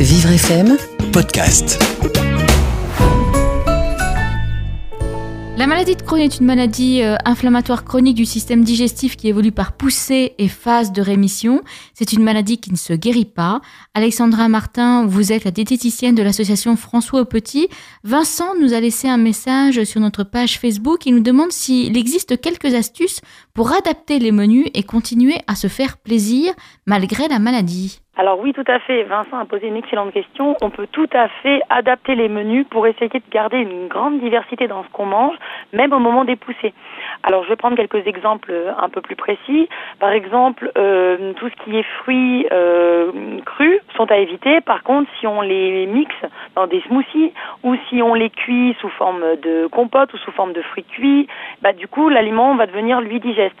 [0.00, 0.76] Vivre FM
[1.12, 1.76] podcast.
[5.56, 9.50] La maladie de Crohn est une maladie euh, inflammatoire chronique du système digestif qui évolue
[9.50, 11.62] par poussée et phase de rémission.
[11.94, 13.60] C'est une maladie qui ne se guérit pas.
[13.92, 17.66] Alexandra Martin, vous êtes la diététicienne de l'association François au Petit.
[18.04, 21.06] Vincent nous a laissé un message sur notre page Facebook.
[21.06, 23.20] Il nous demande s'il existe quelques astuces
[23.52, 26.52] pour adapter les menus et continuer à se faire plaisir
[26.86, 27.98] malgré la maladie.
[28.20, 29.04] Alors oui, tout à fait.
[29.04, 30.56] Vincent a posé une excellente question.
[30.60, 34.66] On peut tout à fait adapter les menus pour essayer de garder une grande diversité
[34.66, 35.36] dans ce qu'on mange,
[35.72, 36.74] même au moment des poussées.
[37.22, 39.68] Alors je vais prendre quelques exemples un peu plus précis.
[40.00, 44.60] Par exemple, euh, tout ce qui est fruits euh, crus sont à éviter.
[44.62, 46.10] Par contre, si on les mixe
[46.56, 50.54] dans des smoothies ou si on les cuit sous forme de compote ou sous forme
[50.54, 51.28] de fruits cuits,
[51.62, 53.54] bah du coup l'aliment va devenir lui digeste.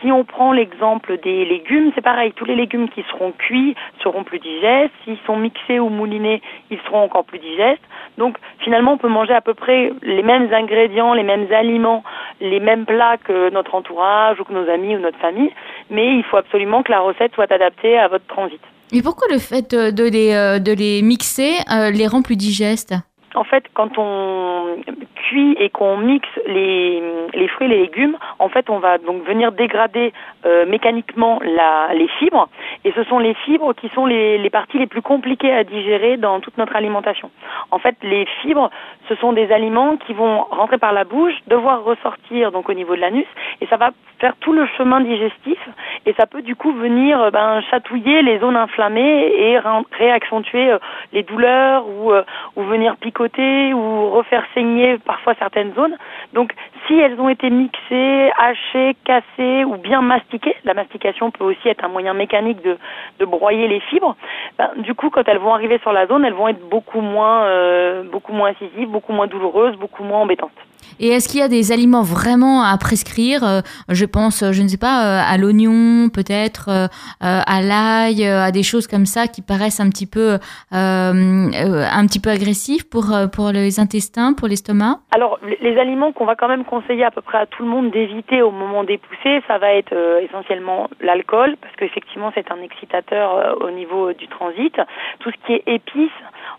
[0.00, 2.32] Si on prend l'exemple des légumes, c'est pareil.
[2.36, 4.92] Tous les légumes qui seront cuits seront plus digestes.
[5.04, 7.82] S'ils sont mixés ou moulinés, ils seront encore plus digestes.
[8.18, 12.02] Donc finalement, on peut manger à peu près les mêmes ingrédients, les mêmes aliments,
[12.40, 15.50] les mêmes plats que notre entourage ou que nos amis ou notre famille,
[15.90, 18.60] mais il faut absolument que la recette soit adaptée à votre transit.
[18.92, 22.94] Et pourquoi le fait de les, euh, les mixer euh, les rend plus digestes?
[23.36, 24.76] En fait, quand on
[25.14, 27.02] cuit et qu'on mixe les,
[27.48, 30.12] fruits et les légumes, en fait, on va donc venir dégrader
[30.46, 32.48] euh, mécaniquement les fibres.
[32.84, 36.16] Et ce sont les fibres qui sont les, les parties les plus compliquées à digérer
[36.16, 37.30] dans toute notre alimentation.
[37.70, 38.70] En fait, les fibres,
[39.08, 42.96] ce sont des aliments qui vont rentrer par la bouche, devoir ressortir donc au niveau
[42.96, 43.26] de l'anus,
[43.60, 45.58] et ça va faire tout le chemin digestif,
[46.06, 49.58] et ça peut du coup venir euh, ben, chatouiller les zones inflammées et
[49.98, 50.78] réaccentuer euh,
[51.12, 52.12] les douleurs ou,
[52.56, 53.25] ou venir picoter
[53.74, 55.96] ou refaire saigner parfois certaines zones.
[56.32, 56.52] Donc
[56.86, 61.84] si elles ont été mixées, hachées, cassées ou bien mastiquées, la mastication peut aussi être
[61.84, 64.16] un moyen mécanique de, broyer les fibres,
[64.58, 67.44] ben, du coup quand elles vont arriver sur la zone, elles vont être beaucoup moins,
[67.44, 70.52] euh, beaucoup moins incisives, beaucoup moins douloureuses, beaucoup moins embêtantes.
[71.00, 74.68] Et est-ce qu'il y a des aliments vraiment à prescrire euh, Je pense, je ne
[74.68, 76.88] sais pas, euh, à l'oignon, peut-être,
[77.20, 80.38] à l'ail, à des choses comme ça qui paraissent un petit peu,
[80.72, 85.00] un petit peu agressifs pour pour les intestins, pour l'estomac?
[85.14, 87.90] Alors, les aliments qu'on va quand même conseiller à peu près à tout le monde
[87.90, 93.60] d'éviter au moment des poussées, ça va être essentiellement l'alcool, parce qu'effectivement c'est un excitateur
[93.60, 94.74] au niveau du transit.
[95.20, 96.10] Tout ce qui est épices,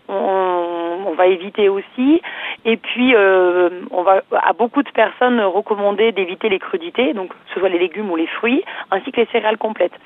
[0.08, 2.22] on, on va éviter aussi.
[2.66, 7.36] Et puis, euh, on va à beaucoup de personnes recommander d'éviter les crudités, donc que
[7.54, 9.98] ce soit les légumes ou les fruits, ainsi que les céréales complètes.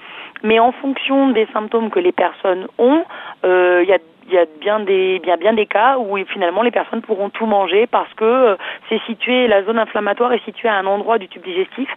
[0.44, 3.04] Mais en fonction des symptômes que les personnes ont,
[3.46, 3.98] euh, il y a
[4.28, 7.48] il y a bien des bien bien des cas où finalement les personnes pourront tout
[7.48, 8.56] manger parce que euh,
[8.88, 11.90] c'est situé la zone inflammatoire est située à un endroit du tube digestif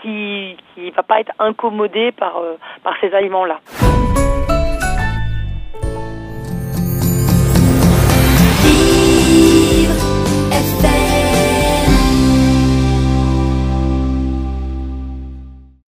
[0.00, 2.40] qui qui va pas être incommodé par
[2.82, 3.58] par ces aliments là.